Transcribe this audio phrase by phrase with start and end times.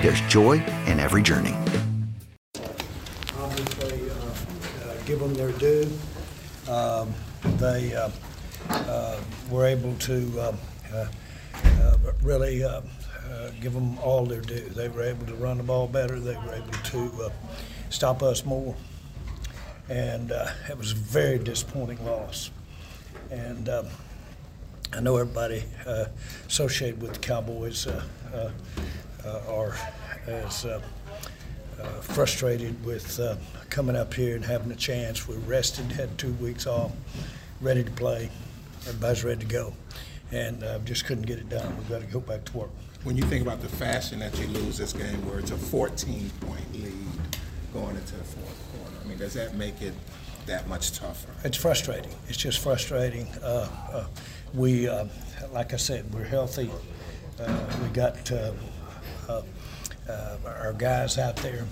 [0.00, 1.54] there's joy in every journey.
[3.38, 4.14] obviously uh,
[4.88, 5.90] uh, give them their due.
[6.68, 7.14] Um,
[7.58, 8.10] They uh,
[8.68, 10.56] uh, were able to uh,
[10.92, 11.06] uh,
[12.22, 12.64] really
[13.60, 14.68] give them all their due.
[14.74, 16.18] They were able to run the ball better.
[16.20, 17.32] They were able to
[17.88, 18.74] stop us more.
[19.88, 20.32] And
[20.68, 22.50] it was a very disappointing loss.
[23.30, 23.86] And um,
[24.92, 25.64] I know everybody
[26.46, 27.86] associated with the Cowboys
[29.48, 29.76] are
[30.26, 30.80] as uh,
[31.80, 33.36] uh, frustrated with uh,
[33.70, 35.28] coming up here and having a chance.
[35.28, 36.92] We rested, had two weeks off,
[37.60, 38.30] ready to play.
[38.86, 39.74] Everybody's ready to go,
[40.32, 41.76] and uh, just couldn't get it done.
[41.76, 42.70] We've got to go back to work.
[43.04, 46.72] When you think about the fashion that you lose this game, where it's a 14-point
[46.74, 46.92] lead
[47.72, 49.94] going into the fourth quarter, I mean, does that make it
[50.46, 51.30] that much tougher?
[51.44, 52.12] It's frustrating.
[52.28, 53.28] It's just frustrating.
[53.42, 54.06] Uh, uh,
[54.54, 55.06] we, uh,
[55.52, 56.70] like I said, we're healthy.
[57.38, 58.52] Uh, we got uh, uh, uh,
[59.28, 61.64] our guys out there,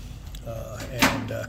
[0.47, 1.47] uh, and uh,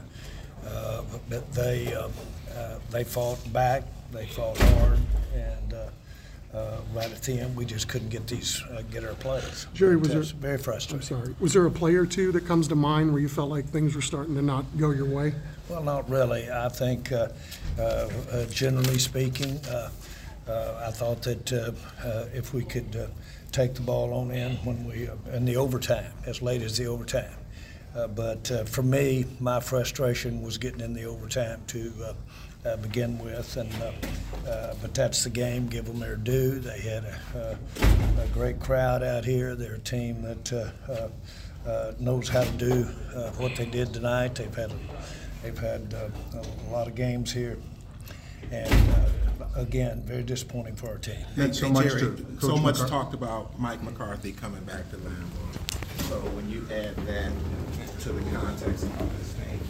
[0.66, 2.08] uh, but they uh,
[2.56, 3.82] uh, they fought back.
[4.12, 4.98] They fought hard,
[5.34, 9.14] and uh, uh, right at the end, we just couldn't get these uh, get our
[9.14, 9.66] plays.
[9.74, 11.06] Jerry, was there- very I'm frustrating.
[11.06, 11.34] sorry.
[11.40, 13.94] Was there a play or two that comes to mind where you felt like things
[13.94, 15.34] were starting to not go your way?
[15.68, 16.48] Well, not really.
[16.50, 17.28] I think, uh,
[17.78, 19.60] uh, uh, generally speaking,
[20.48, 21.72] uh, I thought that uh,
[22.04, 23.06] uh, if we could uh,
[23.52, 26.86] take the ball on in when we, uh, in the overtime, as late as the
[26.86, 27.30] overtime.
[27.94, 31.92] Uh, But for me, my frustration was getting in the overtime to
[32.82, 33.70] begin with, and,
[34.82, 36.58] but that's the game, give them their due.
[36.58, 39.54] They had a a- a great crowd out here.
[39.54, 40.72] They're a team that
[42.00, 42.84] knows how to do
[43.38, 44.34] what they did tonight.
[44.34, 44.72] They've had,
[45.42, 47.56] they've had a lot of games here,
[48.52, 48.70] and
[49.54, 51.16] again, very disappointing for our team.
[51.34, 52.90] Hey, so hey, much Jerry, to so Coach much McCarthy.
[52.90, 56.02] talked about Mike McCarthy coming back to Lambeau.
[56.08, 57.32] So when you add that
[58.00, 59.60] to the context of how this thing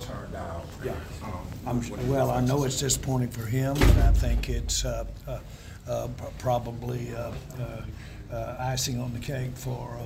[0.00, 0.92] turned out, Yeah.
[1.22, 1.32] um,
[1.66, 4.84] I'm, what do you well, I know it's disappointing for him, but I think it's
[4.84, 5.38] uh, uh,
[5.88, 6.08] uh,
[6.38, 9.98] probably uh, uh, uh, icing on the cake for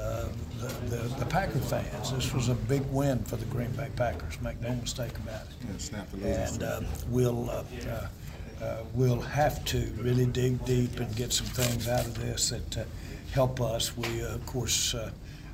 [0.00, 0.26] uh,
[0.60, 2.12] the, the the Packer fans.
[2.12, 4.40] This was a big win for the Green Bay Packers.
[4.40, 5.54] Make no mistake about it.
[5.70, 10.64] Yeah, snap the losing And uh, we'll uh, uh, uh, we'll have to really dig
[10.64, 12.84] deep and get some things out of this that uh,
[13.32, 13.96] help us.
[13.96, 15.10] We, uh, of course, uh,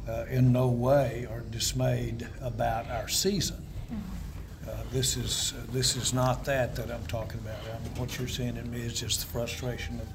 [0.09, 3.56] uh, in no way are dismayed about our season.
[4.66, 7.56] Uh, This is, this is not that that I'm talking about.
[7.75, 10.09] I mean, What you're seeing in me is just the frustration of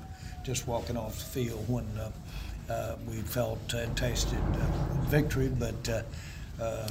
[0.44, 1.86] just walking off the field when
[2.70, 4.66] uh, uh, we felt and tasted uh,
[5.06, 6.02] victory, but uh,
[6.62, 6.88] uh,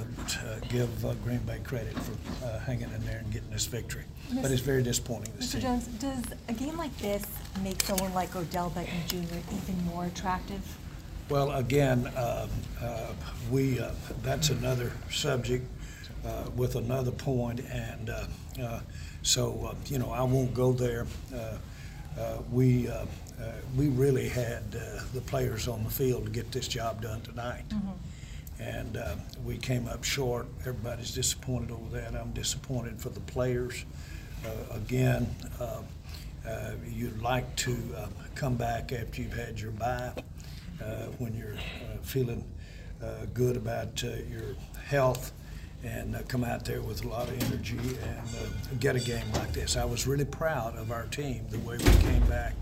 [0.68, 4.02] give uh, Green Bay credit for uh, hanging in there and getting this victory.
[4.40, 5.52] But it's very disappointing, this Mr.
[5.52, 5.60] team.
[5.62, 7.22] Jones, does a game like this
[7.62, 9.36] make someone like Odell Beckham Jr.
[9.54, 10.60] even more attractive?
[11.28, 12.50] Well, again, um,
[12.80, 13.12] uh,
[13.50, 15.64] we, uh, that's another subject
[16.26, 18.24] uh, with another point, and uh,
[18.62, 18.80] uh,
[19.22, 21.06] so, uh, you know, I won't go there.
[22.18, 23.06] Uh, We, uh, uh,
[23.76, 27.64] we really had uh, the players on the field to get this job done tonight.
[28.60, 30.46] And uh, we came up short.
[30.60, 32.14] Everybody's disappointed over that.
[32.14, 33.84] I'm disappointed for the players.
[34.44, 35.82] Uh, Again, uh,
[36.46, 40.12] uh, you'd like to uh, come back after you've had your bye,
[40.82, 40.84] uh,
[41.18, 42.44] when you're uh, feeling
[43.02, 44.54] uh, good about uh, your
[44.84, 45.32] health,
[45.84, 49.30] and uh, come out there with a lot of energy and uh, get a game
[49.34, 49.76] like this.
[49.76, 52.54] I was really proud of our team, the way we came back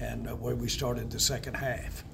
[0.00, 2.04] and the way we started the second half.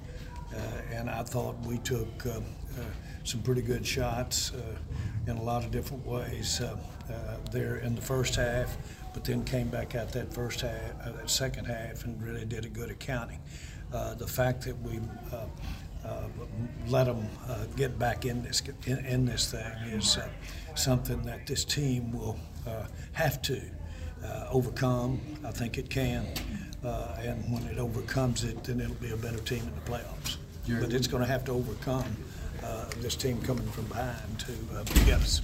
[0.53, 0.59] Uh,
[0.91, 2.83] and I thought we took uh, uh,
[3.23, 6.75] some pretty good shots uh, in a lot of different ways uh,
[7.09, 8.77] uh, there in the first half,
[9.13, 10.73] but then came back out that first half,
[11.03, 13.39] uh, that second half, and really did a good accounting.
[13.93, 14.99] Uh, the fact that we
[16.05, 16.25] uh, uh,
[16.87, 17.27] let them
[17.75, 20.27] get back in this, in, in this thing is uh,
[20.75, 22.37] something that this team will
[22.67, 23.61] uh, have to
[24.23, 25.19] uh, overcome.
[25.45, 26.27] I think it can.
[26.83, 30.37] Uh, and when it overcomes it, then it'll be a better team in the playoffs.
[30.79, 32.15] But it's going to have to overcome
[32.63, 35.41] uh, this team coming from behind to uh, get us.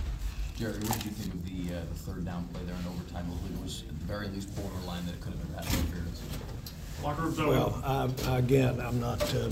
[0.57, 3.25] Jerry, what did you think of the, uh, the third down play there in overtime?
[3.53, 6.21] It was at the very least borderline that it could have been pass interference.
[7.03, 7.49] Locker room's over.
[7.51, 9.51] Well, I, I- again, I'm not, uh, uh,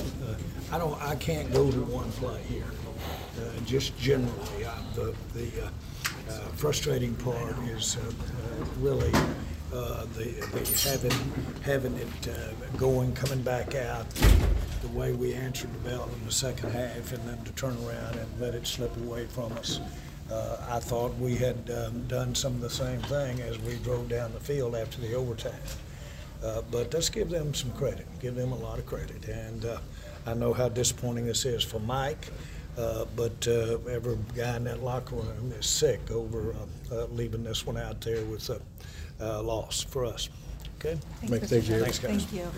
[0.71, 2.63] I don't, I can't go to one play here.
[3.37, 5.69] Uh, Just generally, uh, the, the uh,
[6.29, 7.97] uh, frustrating part is
[8.79, 9.11] really
[9.71, 11.33] the, the having,
[11.63, 14.09] having it going, coming back out,
[14.81, 18.15] the way we answered the bell in the second half, and then to turn around
[18.15, 19.79] and let it slip away from us.
[20.31, 24.09] Uh, I thought we had um, done some of the same thing as we drove
[24.09, 25.53] down the field after the overtime.
[26.43, 29.27] Uh, But let's give them some credit, give them a lot of credit.
[29.27, 29.79] And uh,
[30.25, 32.27] I know how disappointing this is for Mike,
[32.77, 37.43] uh, but uh, every guy in that locker room is sick over uh, uh, leaving
[37.43, 38.59] this one out there with a
[39.21, 40.29] uh, loss for us.
[40.79, 40.97] Okay?
[41.21, 41.65] Thanks, Mr.
[41.65, 41.83] Chairman.
[41.83, 42.25] Thanks, guys.
[42.25, 42.51] Thank you.